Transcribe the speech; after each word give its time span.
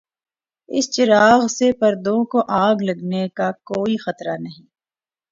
اس 0.69 0.85
چراغ 0.91 1.39
سے 1.47 1.71
پردوں 1.71 2.23
کو 2.25 2.39
آگ 2.59 2.75
لگنے 2.81 3.27
کا 3.29 3.51
کوئی 3.65 3.95
خطرہ 3.97 4.35
نہیں۔ 4.39 4.65